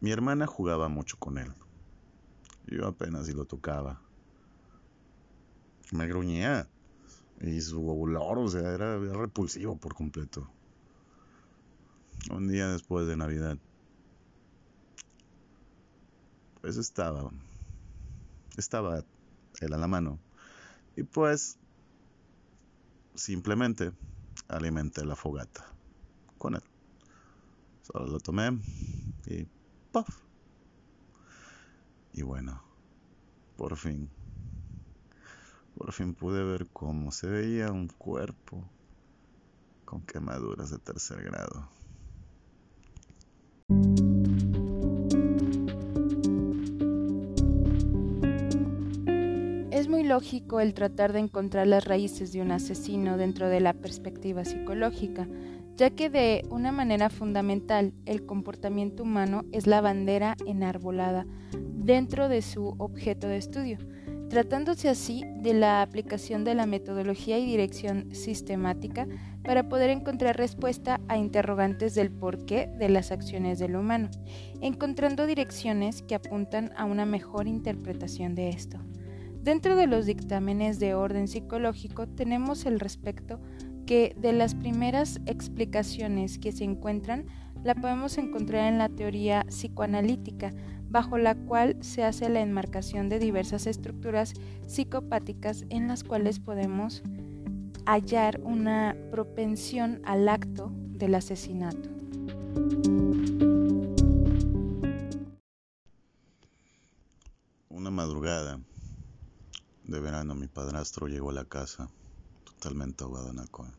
Mi 0.00 0.10
hermana 0.10 0.46
jugaba 0.46 0.88
mucho 0.88 1.18
con 1.18 1.36
él. 1.36 1.52
Yo 2.66 2.86
apenas 2.86 3.26
si 3.26 3.32
lo 3.32 3.44
tocaba. 3.44 4.00
Me 5.92 6.06
gruñía. 6.06 6.68
Y 7.40 7.60
su 7.60 7.86
olor, 7.88 8.38
o 8.38 8.48
sea, 8.48 8.72
era, 8.72 8.96
era 8.96 9.14
repulsivo 9.14 9.76
por 9.76 9.94
completo. 9.94 10.48
Un 12.30 12.48
día 12.48 12.68
después 12.68 13.06
de 13.06 13.16
Navidad, 13.16 13.58
pues 16.60 16.76
estaba, 16.76 17.30
estaba 18.58 19.04
él 19.60 19.72
a 19.72 19.78
la 19.78 19.86
mano. 19.86 20.18
Y 20.96 21.02
pues 21.02 21.58
simplemente 23.14 23.92
alimenté 24.48 25.04
la 25.04 25.16
fogata 25.16 25.66
con 26.38 26.54
él. 26.54 26.62
Solo 27.82 28.06
lo 28.06 28.20
tomé 28.20 28.50
y 29.26 29.46
¡puff! 29.92 30.08
Y 32.12 32.22
bueno, 32.22 32.62
por 33.56 33.76
fin, 33.76 34.10
por 35.76 35.92
fin 35.92 36.14
pude 36.14 36.42
ver 36.42 36.68
cómo 36.72 37.12
se 37.12 37.28
veía 37.28 37.70
un 37.70 37.88
cuerpo 37.88 38.68
con 39.84 40.02
quemaduras 40.02 40.70
de 40.70 40.78
tercer 40.78 41.22
grado. 41.22 41.68
Lógico 50.10 50.58
el 50.58 50.74
tratar 50.74 51.12
de 51.12 51.20
encontrar 51.20 51.68
las 51.68 51.84
raíces 51.84 52.32
de 52.32 52.42
un 52.42 52.50
asesino 52.50 53.16
dentro 53.16 53.48
de 53.48 53.60
la 53.60 53.74
perspectiva 53.74 54.44
psicológica, 54.44 55.28
ya 55.76 55.90
que 55.90 56.10
de 56.10 56.44
una 56.50 56.72
manera 56.72 57.10
fundamental 57.10 57.92
el 58.06 58.26
comportamiento 58.26 59.04
humano 59.04 59.44
es 59.52 59.68
la 59.68 59.80
bandera 59.80 60.36
enarbolada 60.46 61.26
dentro 61.52 62.28
de 62.28 62.42
su 62.42 62.74
objeto 62.78 63.28
de 63.28 63.36
estudio, 63.36 63.78
tratándose 64.28 64.88
así 64.88 65.22
de 65.36 65.54
la 65.54 65.80
aplicación 65.80 66.42
de 66.42 66.56
la 66.56 66.66
metodología 66.66 67.38
y 67.38 67.46
dirección 67.46 68.12
sistemática 68.12 69.06
para 69.44 69.68
poder 69.68 69.90
encontrar 69.90 70.36
respuesta 70.36 71.00
a 71.06 71.18
interrogantes 71.18 71.94
del 71.94 72.10
porqué 72.10 72.68
de 72.80 72.88
las 72.88 73.12
acciones 73.12 73.60
del 73.60 73.76
humano, 73.76 74.10
encontrando 74.60 75.26
direcciones 75.26 76.02
que 76.02 76.16
apuntan 76.16 76.72
a 76.76 76.84
una 76.84 77.06
mejor 77.06 77.46
interpretación 77.46 78.34
de 78.34 78.48
esto. 78.48 78.80
Dentro 79.42 79.74
de 79.74 79.86
los 79.86 80.04
dictámenes 80.04 80.78
de 80.78 80.94
orden 80.94 81.26
psicológico 81.26 82.06
tenemos 82.06 82.66
el 82.66 82.78
respecto 82.78 83.40
que 83.86 84.14
de 84.20 84.32
las 84.32 84.54
primeras 84.54 85.20
explicaciones 85.26 86.38
que 86.38 86.52
se 86.52 86.64
encuentran 86.64 87.24
la 87.64 87.74
podemos 87.74 88.18
encontrar 88.18 88.68
en 88.68 88.78
la 88.78 88.88
teoría 88.88 89.44
psicoanalítica, 89.48 90.52
bajo 90.88 91.18
la 91.18 91.34
cual 91.34 91.76
se 91.80 92.04
hace 92.04 92.28
la 92.28 92.40
enmarcación 92.40 93.08
de 93.08 93.18
diversas 93.18 93.66
estructuras 93.66 94.34
psicopáticas 94.66 95.64
en 95.70 95.88
las 95.88 96.04
cuales 96.04 96.38
podemos 96.38 97.02
hallar 97.86 98.40
una 98.44 98.94
propensión 99.10 100.00
al 100.04 100.28
acto 100.28 100.70
del 100.90 101.14
asesinato. 101.14 101.88
Verano 110.20 110.34
mi 110.34 110.48
padrastro 110.48 111.06
llegó 111.06 111.30
a 111.30 111.32
la 111.32 111.46
casa 111.46 111.88
totalmente 112.44 113.04
ahogado 113.04 113.30
en 113.30 113.38
alcohol. 113.38 113.72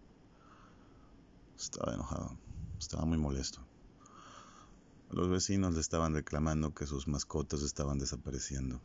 Estaba 1.56 1.94
enojado, 1.94 2.36
estaba 2.80 3.06
muy 3.06 3.20
molesto. 3.20 3.62
Los 5.12 5.30
vecinos 5.30 5.76
le 5.76 5.82
estaban 5.82 6.16
reclamando 6.16 6.74
que 6.74 6.88
sus 6.88 7.08
mascotas 7.08 7.62
estaban 7.62 8.00
desapareciendo 8.00 8.82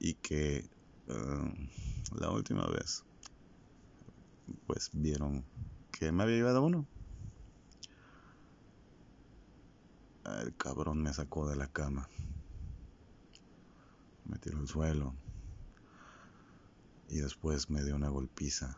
y 0.00 0.14
que 0.14 0.68
eh, 1.06 1.68
la 2.16 2.30
última 2.30 2.66
vez 2.66 3.04
pues 4.66 4.90
vieron 4.92 5.44
que 5.92 6.10
me 6.10 6.24
había 6.24 6.36
llevado 6.36 6.64
uno. 6.64 6.88
El 10.24 10.56
cabrón 10.56 11.02
me 11.02 11.12
sacó 11.12 11.48
de 11.48 11.54
la 11.54 11.68
cama, 11.68 12.08
me 14.24 14.38
tiró 14.38 14.58
al 14.58 14.66
suelo, 14.66 15.14
y 17.12 17.20
después 17.20 17.68
me 17.68 17.84
dio 17.84 17.94
una 17.94 18.08
golpiza 18.08 18.74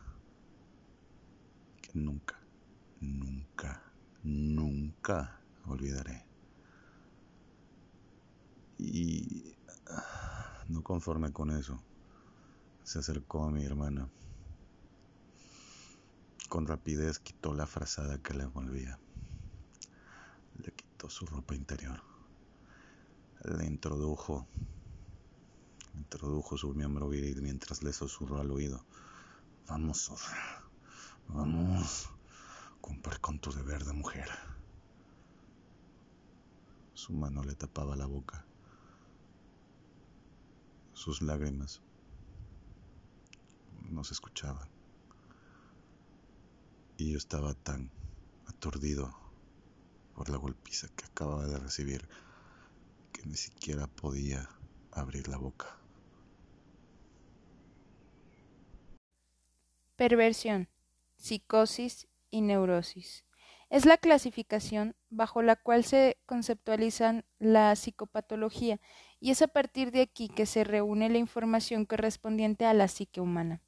que 1.81 1.97
nunca, 1.97 2.37
nunca, 2.99 3.81
nunca 4.23 5.39
olvidaré. 5.65 6.25
Y 8.77 9.55
ah, 9.87 10.65
no 10.67 10.83
conforme 10.83 11.31
con 11.31 11.49
eso, 11.49 11.81
se 12.83 12.99
acercó 12.99 13.45
a 13.45 13.51
mi 13.51 13.63
hermana. 13.63 14.09
Con 16.49 16.67
rapidez 16.67 17.19
quitó 17.19 17.53
la 17.53 17.65
frazada 17.65 18.21
que 18.21 18.33
le 18.33 18.43
envolvía. 18.43 18.99
Le 20.57 20.73
quitó 20.73 21.09
su 21.09 21.25
ropa 21.25 21.55
interior. 21.55 22.01
Le 23.45 23.65
introdujo 23.65 24.45
Introdujo 25.97 26.57
su 26.57 26.73
miembro 26.73 27.09
viril 27.09 27.41
mientras 27.41 27.83
le 27.83 27.93
susurró 27.93 28.39
al 28.39 28.51
oído. 28.51 28.85
Vamos, 29.67 30.05
zorra. 30.05 30.63
Vamos. 31.27 32.09
Cumplir 32.81 33.19
con 33.19 33.39
tu 33.39 33.51
deber 33.51 33.83
de 33.83 33.93
mujer. 33.93 34.29
Su 36.93 37.13
mano 37.13 37.43
le 37.43 37.55
tapaba 37.55 37.95
la 37.95 38.05
boca. 38.05 38.45
Sus 40.93 41.21
lágrimas 41.21 41.81
no 43.89 44.03
se 44.03 44.13
escuchaban. 44.13 44.69
Y 46.97 47.11
yo 47.11 47.17
estaba 47.17 47.53
tan 47.53 47.91
aturdido 48.47 49.13
por 50.15 50.29
la 50.29 50.37
golpiza 50.37 50.87
que 50.95 51.05
acababa 51.05 51.45
de 51.45 51.57
recibir 51.57 52.07
que 53.11 53.25
ni 53.25 53.35
siquiera 53.35 53.87
podía 53.87 54.49
abrir 54.91 55.27
la 55.27 55.37
boca. 55.37 55.77
Perversión, 59.95 60.67
psicosis 61.15 62.09
y 62.29 62.41
neurosis. 62.41 63.23
Es 63.69 63.85
la 63.85 63.97
clasificación 63.97 64.93
bajo 65.09 65.41
la 65.41 65.55
cual 65.55 65.85
se 65.85 66.17
conceptualizan 66.25 67.23
la 67.39 67.73
psicopatología 67.77 68.81
y 69.21 69.31
es 69.31 69.41
a 69.41 69.47
partir 69.47 69.91
de 69.91 70.01
aquí 70.01 70.27
que 70.27 70.45
se 70.45 70.65
reúne 70.65 71.09
la 71.09 71.17
información 71.17 71.85
correspondiente 71.85 72.65
a 72.65 72.73
la 72.73 72.89
psique 72.89 73.21
humana. 73.21 73.61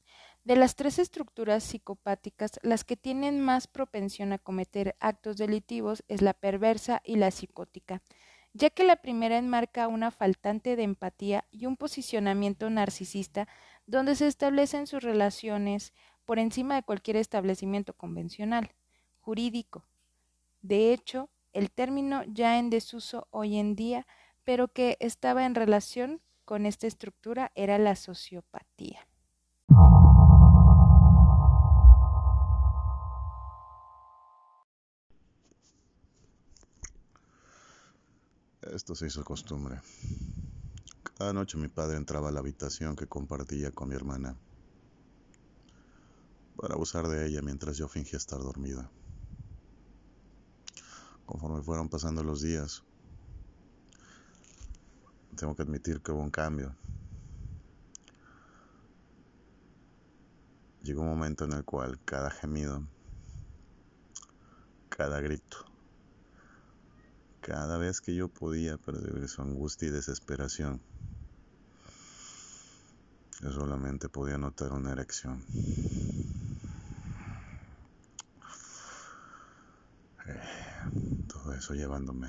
De 0.44 0.58
las 0.58 0.76
tres 0.76 1.00
estructuras 1.00 1.64
psicopáticas, 1.64 2.60
las 2.62 2.84
que 2.84 2.98
tienen 2.98 3.40
más 3.40 3.68
propensión 3.68 4.34
a 4.34 4.38
cometer 4.38 4.98
actos 5.00 5.38
delitivos 5.38 6.04
es 6.10 6.22
la 6.22 6.34
perversa 6.34 7.02
y 7.06 7.16
la 7.16 7.32
psicótica, 7.32 8.02
ya 8.54 8.70
que 8.70 8.84
la 8.84 8.98
primera 8.98 9.38
enmarca 9.38 9.88
una 9.88 10.12
faltante 10.12 10.76
de 10.76 10.84
empatía 10.84 11.46
y 11.52 11.68
un 11.68 11.78
posicionamiento 11.78 12.70
narcisista 12.70 13.48
donde 13.86 14.16
se 14.16 14.28
establecen 14.28 14.88
sus 14.88 15.04
relaciones 15.04 15.94
por 16.28 16.40
encima 16.40 16.76
de 16.76 16.84
cualquier 16.84 17.16
establecimiento 17.16 17.94
convencional, 17.94 18.76
jurídico. 19.22 19.88
De 20.62 20.92
hecho, 20.92 21.30
el 21.54 21.72
término 21.72 22.22
ya 22.28 22.60
en 22.60 22.70
desuso 22.70 23.30
hoy 23.32 23.56
en 23.56 23.78
día, 23.78 24.06
pero 24.44 24.68
que 24.68 24.98
estaba 25.00 25.46
en 25.46 25.56
relación 25.56 26.22
con 26.44 26.66
esta 26.66 26.86
estructura, 26.86 27.54
era 27.56 27.78
la 27.78 27.96
sociopatía. 27.96 29.08
Esto 38.74 38.96
se 38.96 39.08
hizo 39.08 39.24
costumbre. 39.24 39.80
Cada 41.18 41.32
noche 41.32 41.58
mi 41.58 41.70
padre 41.70 41.96
entraba 41.96 42.28
a 42.28 42.32
la 42.34 42.42
habitación 42.42 42.98
que 42.98 43.08
compartía 43.08 43.72
con 43.72 43.88
mi 43.88 43.96
hermana 43.96 44.36
para 46.58 46.74
abusar 46.74 47.08
de 47.08 47.28
ella 47.28 47.42
mientras 47.42 47.78
yo 47.78 47.88
fingía 47.88 48.18
estar 48.18 48.40
dormida. 48.40 48.90
Conforme 51.26 51.62
fueron 51.62 51.88
pasando 51.88 52.24
los 52.24 52.42
días, 52.42 52.84
tengo 55.36 55.56
que 55.56 55.62
admitir 55.62 56.02
que 56.02 56.12
hubo 56.12 56.22
un 56.22 56.32
cambio. 56.32 56.76
Llegó 60.82 61.02
un 61.02 61.10
momento 61.10 61.46
en 61.46 61.54
el 61.54 61.64
cual 61.64 62.00
cada 62.06 62.32
gemido, 62.32 62.82
cada 64.90 65.20
grito, 65.20 65.58
cada 67.42 67.78
vez 67.78 68.02
que 68.02 68.16
yo 68.16 68.30
podía 68.30 68.78
percibir 68.78 69.28
su 69.28 69.42
angustia 69.42 69.90
y 69.90 69.92
desesperación, 69.92 70.82
yo 73.42 73.52
solamente 73.52 74.10
podía 74.10 74.38
notar 74.38 74.72
una 74.72 74.94
erección. 74.94 75.44
Eso 81.58 81.74
llevándome. 81.74 82.28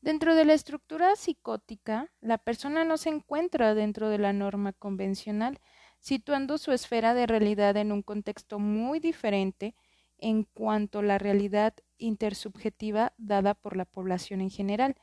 Dentro 0.00 0.34
de 0.34 0.44
la 0.44 0.52
estructura 0.52 1.16
psicótica, 1.16 2.10
la 2.20 2.36
persona 2.36 2.84
no 2.84 2.96
se 2.96 3.08
encuentra 3.08 3.74
dentro 3.74 4.08
de 4.08 4.18
la 4.18 4.32
norma 4.32 4.72
convencional, 4.72 5.58
situando 6.00 6.58
su 6.58 6.72
esfera 6.72 7.14
de 7.14 7.26
realidad 7.26 7.76
en 7.76 7.92
un 7.92 8.02
contexto 8.02 8.58
muy 8.58 8.98
diferente 8.98 9.74
en 10.18 10.44
cuanto 10.44 11.02
la 11.02 11.18
realidad 11.18 11.74
intersubjetiva 12.02 13.12
dada 13.16 13.54
por 13.54 13.76
la 13.76 13.84
población 13.84 14.40
en 14.40 14.50
general. 14.50 14.96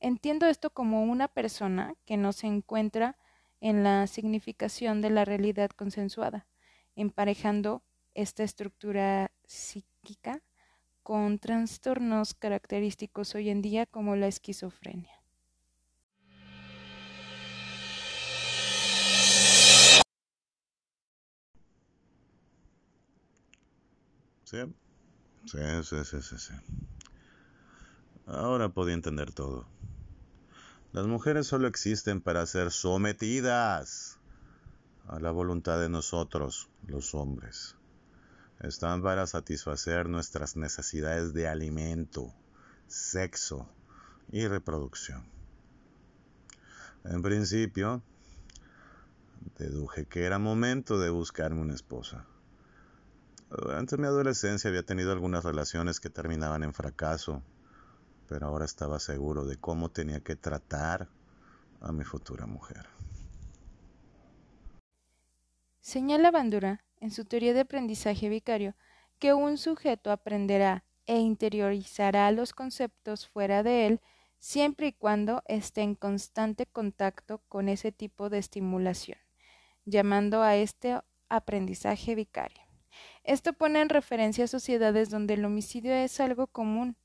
Entiendo 0.00 0.46
esto 0.46 0.70
como 0.70 1.04
una 1.04 1.28
persona 1.28 1.94
que 2.04 2.16
no 2.16 2.32
se 2.32 2.46
encuentra 2.46 3.16
en 3.60 3.82
la 3.82 4.06
significación 4.06 5.00
de 5.00 5.10
la 5.10 5.24
realidad 5.24 5.70
consensuada, 5.70 6.46
emparejando 6.94 7.82
esta 8.14 8.42
estructura 8.42 9.30
psíquica 9.44 10.42
con 11.02 11.38
trastornos 11.38 12.34
característicos 12.34 13.34
hoy 13.34 13.50
en 13.50 13.62
día 13.62 13.86
como 13.86 14.16
la 14.16 14.26
esquizofrenia. 14.26 15.22
Sí, 24.44 24.58
sí, 25.46 25.58
sí, 25.82 26.04
sí, 26.04 26.22
sí. 26.22 26.38
sí. 26.38 26.52
Ahora 28.26 28.68
podía 28.70 28.94
entender 28.94 29.32
todo. 29.32 29.68
Las 30.92 31.06
mujeres 31.06 31.46
solo 31.46 31.68
existen 31.68 32.20
para 32.20 32.44
ser 32.46 32.72
sometidas 32.72 34.18
a 35.06 35.20
la 35.20 35.30
voluntad 35.30 35.80
de 35.80 35.88
nosotros, 35.88 36.68
los 36.86 37.14
hombres. 37.14 37.76
Están 38.60 39.02
para 39.02 39.26
satisfacer 39.26 40.08
nuestras 40.08 40.56
necesidades 40.56 41.34
de 41.34 41.46
alimento, 41.46 42.34
sexo 42.88 43.68
y 44.32 44.48
reproducción. 44.48 45.24
En 47.04 47.22
principio, 47.22 48.02
deduje 49.58 50.06
que 50.06 50.24
era 50.24 50.38
momento 50.38 50.98
de 50.98 51.10
buscarme 51.10 51.60
una 51.60 51.74
esposa. 51.74 52.26
Durante 53.50 53.96
mi 53.96 54.06
adolescencia 54.06 54.68
había 54.68 54.82
tenido 54.82 55.12
algunas 55.12 55.44
relaciones 55.44 56.00
que 56.00 56.10
terminaban 56.10 56.62
en 56.62 56.74
fracaso 56.74 57.42
pero 58.28 58.46
ahora 58.46 58.64
estaba 58.64 58.98
seguro 58.98 59.44
de 59.44 59.56
cómo 59.56 59.90
tenía 59.90 60.20
que 60.20 60.36
tratar 60.36 61.08
a 61.80 61.92
mi 61.92 62.04
futura 62.04 62.46
mujer. 62.46 62.86
Señala 65.80 66.30
Bandura, 66.30 66.84
en 67.00 67.10
su 67.12 67.24
teoría 67.24 67.54
de 67.54 67.60
aprendizaje 67.60 68.28
vicario, 68.28 68.74
que 69.18 69.34
un 69.34 69.56
sujeto 69.56 70.10
aprenderá 70.10 70.84
e 71.06 71.18
interiorizará 71.18 72.30
los 72.32 72.52
conceptos 72.52 73.28
fuera 73.28 73.62
de 73.62 73.86
él 73.86 74.00
siempre 74.38 74.88
y 74.88 74.92
cuando 74.92 75.42
esté 75.46 75.82
en 75.82 75.94
constante 75.94 76.66
contacto 76.66 77.40
con 77.48 77.68
ese 77.68 77.92
tipo 77.92 78.28
de 78.28 78.38
estimulación, 78.38 79.18
llamando 79.84 80.42
a 80.42 80.56
este 80.56 81.00
aprendizaje 81.28 82.14
vicario. 82.16 82.65
Esto 83.26 83.54
pone 83.54 83.80
en 83.80 83.88
referencia 83.88 84.46
sociedades 84.46 85.10
donde 85.10 85.34
el 85.34 85.44
homicidio 85.44 85.92
es 85.92 86.20
algo 86.20 86.46
común, 86.46 86.96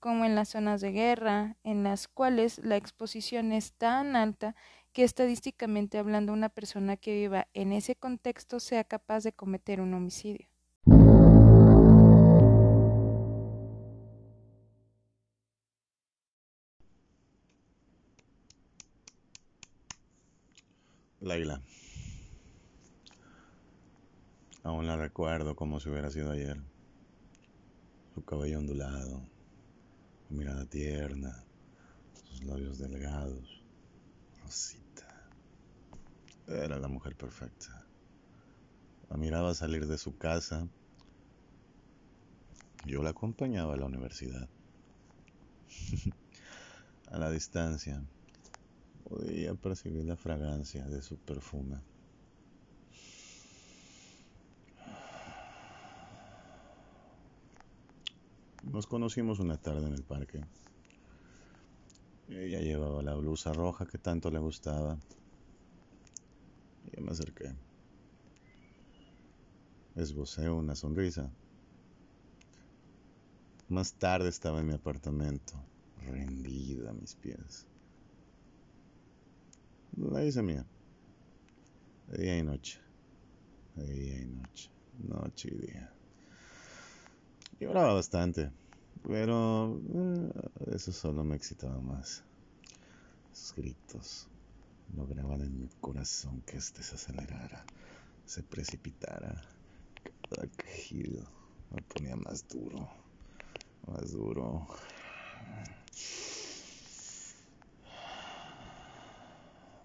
como 0.00 0.24
en 0.24 0.34
las 0.34 0.48
zonas 0.48 0.80
de 0.80 0.90
guerra, 0.90 1.58
en 1.64 1.82
las 1.82 2.08
cuales 2.08 2.58
la 2.64 2.76
exposición 2.76 3.52
es 3.52 3.74
tan 3.74 4.16
alta 4.16 4.56
que 4.94 5.04
estadísticamente 5.04 5.98
hablando 5.98 6.32
una 6.32 6.48
persona 6.48 6.96
que 6.96 7.12
viva 7.12 7.48
en 7.52 7.74
ese 7.74 7.94
contexto 7.94 8.58
sea 8.58 8.84
capaz 8.84 9.22
de 9.22 9.34
cometer 9.34 9.82
un 9.82 9.92
homicidio. 9.92 10.48
Laila. 21.20 21.60
Aún 24.66 24.88
la 24.88 24.96
recuerdo 24.96 25.54
como 25.54 25.78
si 25.78 25.88
hubiera 25.88 26.10
sido 26.10 26.32
ayer. 26.32 26.60
Su 28.12 28.24
cabello 28.24 28.58
ondulado, 28.58 29.22
su 30.26 30.34
mirada 30.34 30.64
tierna, 30.64 31.44
sus 32.24 32.42
labios 32.42 32.76
delgados, 32.76 33.62
Rosita. 34.42 35.30
Era 36.48 36.80
la 36.80 36.88
mujer 36.88 37.14
perfecta. 37.14 37.86
La 39.08 39.16
miraba 39.16 39.54
salir 39.54 39.86
de 39.86 39.98
su 39.98 40.18
casa. 40.18 40.66
Yo 42.84 43.04
la 43.04 43.10
acompañaba 43.10 43.74
a 43.74 43.76
la 43.76 43.86
universidad. 43.86 44.48
a 47.12 47.18
la 47.18 47.30
distancia 47.30 48.02
podía 49.08 49.54
percibir 49.54 50.06
la 50.06 50.16
fragancia 50.16 50.84
de 50.86 51.02
su 51.02 51.18
perfume. 51.18 51.76
Nos 58.76 58.86
conocimos 58.86 59.38
una 59.38 59.56
tarde 59.56 59.86
en 59.86 59.94
el 59.94 60.02
parque. 60.02 60.44
Ella 62.28 62.60
llevaba 62.60 63.02
la 63.02 63.14
blusa 63.14 63.54
roja 63.54 63.86
que 63.86 63.96
tanto 63.96 64.30
le 64.30 64.38
gustaba. 64.38 64.98
Yo 66.92 67.00
me 67.02 67.12
acerqué. 67.12 67.54
Esbocé 69.94 70.50
una 70.50 70.74
sonrisa. 70.74 71.32
Más 73.70 73.94
tarde 73.94 74.28
estaba 74.28 74.60
en 74.60 74.66
mi 74.66 74.74
apartamento, 74.74 75.54
rendida 76.06 76.90
a 76.90 76.92
mis 76.92 77.14
pies. 77.14 77.66
La 79.96 80.22
hice 80.22 80.42
mía. 80.42 80.66
De 82.08 82.22
día 82.22 82.36
y 82.36 82.42
noche. 82.42 82.78
Día 83.74 84.20
y 84.20 84.26
noche. 84.26 84.70
Noche 84.98 85.48
y 85.50 85.66
día. 85.66 85.92
Lloraba 87.58 87.94
bastante, 87.94 88.50
pero 89.06 89.80
eh, 89.94 90.74
eso 90.74 90.92
solo 90.92 91.24
me 91.24 91.36
excitaba 91.36 91.80
más. 91.80 92.24
Sus 93.32 93.54
gritos 93.54 94.28
lograban 94.96 95.42
en 95.42 95.60
mi 95.60 95.68
corazón 95.80 96.42
que 96.42 96.56
éste 96.56 96.82
se 96.82 96.96
acelerara, 96.96 97.64
se 98.24 98.42
precipitara. 98.42 99.42
Cada 100.28 100.48
quejido 100.48 101.24
me 101.70 101.82
ponía 101.82 102.16
más 102.16 102.46
duro, 102.48 102.88
más 103.86 104.12
duro. 104.12 104.66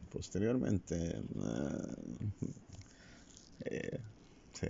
Posteriormente, 0.09 1.23
eh, 3.65 3.99
sí 4.53 4.67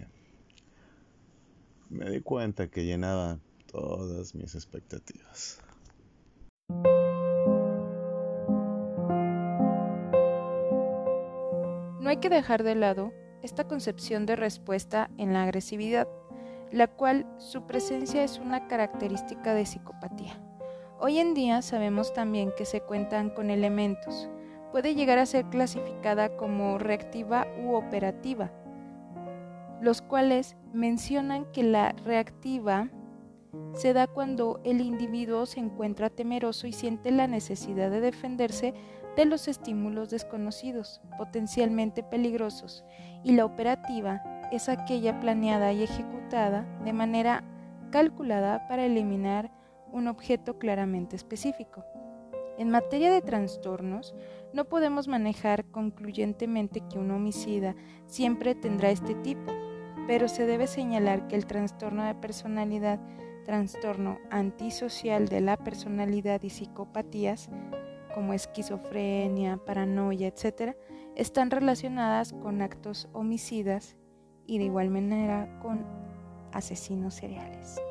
me 1.91 2.09
di 2.09 2.21
cuenta 2.21 2.69
que 2.69 2.85
llenaba 2.85 3.37
todas 3.71 4.35
mis 4.35 4.53
expectativas. 4.55 5.59
No 11.99 12.09
hay 12.09 12.17
que 12.17 12.29
dejar 12.29 12.63
de 12.63 12.75
lado 12.75 13.13
esta 13.41 13.67
concepción 13.67 14.25
de 14.25 14.35
respuesta 14.35 15.09
en 15.17 15.33
la 15.33 15.43
agresividad, 15.43 16.07
la 16.71 16.87
cual 16.87 17.25
su 17.37 17.65
presencia 17.65 18.23
es 18.23 18.37
una 18.37 18.67
característica 18.67 19.53
de 19.53 19.65
psicopatía. 19.65 20.39
Hoy 20.99 21.19
en 21.19 21.33
día 21.33 21.61
sabemos 21.61 22.13
también 22.13 22.51
que 22.55 22.65
se 22.65 22.81
cuentan 22.81 23.29
con 23.31 23.49
elementos. 23.49 24.29
Puede 24.71 24.93
llegar 24.93 25.17
a 25.17 25.25
ser 25.25 25.45
clasificada 25.45 26.37
como 26.37 26.77
reactiva 26.77 27.47
u 27.63 27.73
operativa, 27.73 28.51
los 29.81 30.01
cuales 30.01 30.55
mencionan 30.73 31.45
que 31.51 31.63
la 31.63 31.93
reactiva 32.05 32.89
se 33.73 33.93
da 33.93 34.07
cuando 34.07 34.59
el 34.63 34.81
individuo 34.81 35.45
se 35.45 35.59
encuentra 35.59 36.09
temeroso 36.09 36.67
y 36.67 36.73
siente 36.73 37.11
la 37.11 37.27
necesidad 37.27 37.89
de 37.89 38.01
defenderse 38.01 38.73
de 39.15 39.25
los 39.25 39.47
estímulos 39.47 40.09
desconocidos, 40.09 41.01
potencialmente 41.17 42.03
peligrosos, 42.03 42.83
y 43.23 43.33
la 43.33 43.45
operativa 43.45 44.21
es 44.51 44.69
aquella 44.69 45.19
planeada 45.19 45.73
y 45.73 45.83
ejecutada 45.83 46.65
de 46.83 46.93
manera 46.93 47.43
calculada 47.91 48.67
para 48.67 48.85
eliminar 48.85 49.51
un 49.91 50.07
objeto 50.07 50.57
claramente 50.57 51.15
específico. 51.15 51.83
En 52.57 52.69
materia 52.69 53.11
de 53.11 53.21
trastornos, 53.21 54.13
no 54.53 54.65
podemos 54.65 55.07
manejar 55.07 55.65
concluyentemente 55.65 56.81
que 56.89 56.99
un 56.99 57.11
homicida 57.11 57.75
siempre 58.05 58.55
tendrá 58.55 58.91
este 58.91 59.15
tipo, 59.15 59.51
pero 60.07 60.27
se 60.27 60.45
debe 60.45 60.67
señalar 60.67 61.27
que 61.27 61.35
el 61.35 61.45
trastorno 61.45 62.03
de 62.03 62.15
personalidad, 62.15 62.99
trastorno 63.43 64.19
antisocial 64.29 65.27
de 65.27 65.41
la 65.41 65.57
personalidad 65.57 66.41
y 66.43 66.49
psicopatías, 66.49 67.49
como 68.13 68.33
esquizofrenia, 68.33 69.57
paranoia, 69.57 70.27
etc., 70.27 70.75
están 71.15 71.51
relacionadas 71.51 72.33
con 72.33 72.61
actos 72.61 73.09
homicidas 73.13 73.97
y 74.47 74.57
de 74.57 74.65
igual 74.65 74.89
manera 74.89 75.59
con 75.61 75.85
asesinos 76.51 77.15
seriales. 77.15 77.81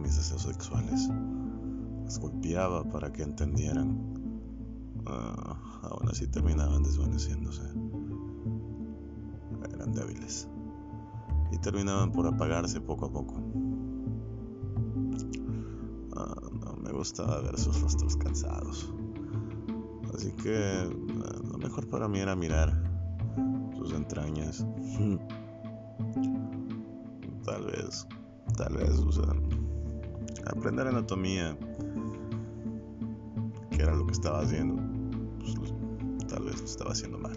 Mis 0.00 0.16
deseos 0.16 0.42
sexuales. 0.42 1.08
Las 2.04 2.18
golpeaba 2.18 2.84
para 2.84 3.12
que 3.12 3.22
entendieran. 3.22 3.98
Ah, 5.06 5.56
aún 5.82 6.08
así 6.08 6.26
terminaban 6.28 6.82
desvaneciéndose. 6.82 7.62
Eran 9.72 9.92
débiles 9.92 10.48
y 11.52 11.58
terminaban 11.58 12.12
por 12.12 12.26
apagarse 12.26 12.80
poco 12.80 13.06
a 13.06 13.12
poco. 13.12 13.34
Ah, 16.16 16.34
no 16.64 16.76
me 16.76 16.92
gustaba 16.92 17.40
ver 17.40 17.58
sus 17.58 17.80
rostros 17.80 18.16
cansados. 18.16 18.92
Así 20.14 20.32
que 20.32 20.56
ah, 20.56 21.40
lo 21.42 21.58
mejor 21.58 21.88
para 21.88 22.08
mí 22.08 22.18
era 22.18 22.34
mirar 22.34 22.82
sus 23.76 23.92
entrañas. 23.92 24.66
Tal 27.44 27.66
vez, 27.66 28.06
tal 28.56 28.74
vez, 28.74 28.98
o 29.00 29.12
aprender 30.46 30.86
anatomía, 30.86 31.56
que 33.70 33.82
era 33.82 33.94
lo 33.94 34.06
que 34.06 34.12
estaba 34.12 34.40
haciendo, 34.40 34.82
pues, 35.56 35.74
tal 36.28 36.44
vez 36.44 36.60
lo 36.60 36.66
estaba 36.66 36.92
haciendo 36.92 37.18
mal. 37.18 37.36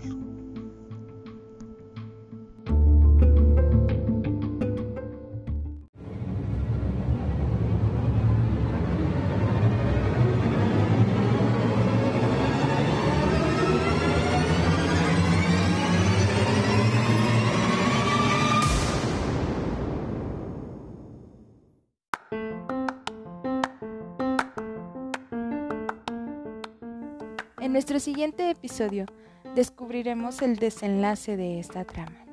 En 27.59 27.71
nuestro 27.71 27.99
siguiente 27.99 28.51
episodio 28.51 29.07
descubriremos 29.55 30.43
el 30.43 30.57
desenlace 30.57 31.37
de 31.37 31.59
esta 31.59 31.85
trama. 31.85 32.23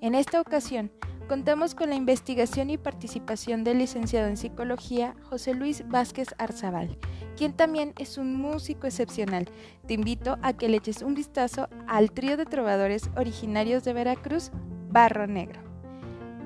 En 0.00 0.14
esta 0.14 0.40
ocasión 0.40 0.92
contamos 1.28 1.74
con 1.74 1.88
la 1.90 1.96
investigación 1.96 2.70
y 2.70 2.78
participación 2.78 3.64
del 3.64 3.78
licenciado 3.78 4.28
en 4.28 4.36
psicología 4.36 5.16
José 5.24 5.52
Luis 5.52 5.82
Vázquez 5.88 6.28
Arzabal, 6.38 6.96
quien 7.36 7.54
también 7.54 7.92
es 7.98 8.18
un 8.18 8.36
músico 8.36 8.86
excepcional. 8.86 9.50
Te 9.88 9.94
invito 9.94 10.38
a 10.42 10.52
que 10.52 10.68
le 10.68 10.76
eches 10.76 11.02
un 11.02 11.14
vistazo 11.14 11.68
al 11.88 12.12
trío 12.12 12.36
de 12.36 12.46
trovadores 12.46 13.10
originarios 13.16 13.82
de 13.82 13.94
Veracruz, 13.94 14.52
Barro 14.88 15.26
Negro. 15.26 15.65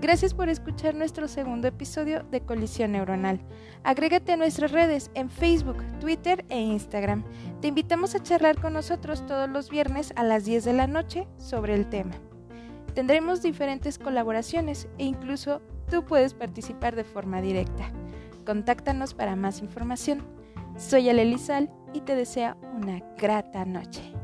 Gracias 0.00 0.32
por 0.32 0.48
escuchar 0.48 0.94
nuestro 0.94 1.28
segundo 1.28 1.68
episodio 1.68 2.22
de 2.30 2.40
Colisión 2.40 2.92
Neuronal. 2.92 3.38
Agrégate 3.84 4.32
a 4.32 4.38
nuestras 4.38 4.72
redes 4.72 5.10
en 5.12 5.28
Facebook, 5.28 5.84
Twitter 6.00 6.42
e 6.48 6.58
Instagram. 6.58 7.22
Te 7.60 7.68
invitamos 7.68 8.14
a 8.14 8.22
charlar 8.22 8.58
con 8.58 8.72
nosotros 8.72 9.26
todos 9.26 9.50
los 9.50 9.68
viernes 9.68 10.14
a 10.16 10.24
las 10.24 10.46
10 10.46 10.64
de 10.64 10.72
la 10.72 10.86
noche 10.86 11.28
sobre 11.36 11.74
el 11.74 11.86
tema. 11.90 12.12
Tendremos 12.94 13.42
diferentes 13.42 13.98
colaboraciones 13.98 14.88
e 14.96 15.04
incluso 15.04 15.60
tú 15.90 16.02
puedes 16.02 16.32
participar 16.32 16.96
de 16.96 17.04
forma 17.04 17.42
directa. 17.42 17.92
Contáctanos 18.46 19.12
para 19.12 19.36
más 19.36 19.60
información. 19.60 20.22
Soy 20.78 21.10
Ale 21.10 21.36
y 21.92 22.00
te 22.00 22.14
deseo 22.14 22.56
una 22.74 23.00
grata 23.18 23.66
noche. 23.66 24.19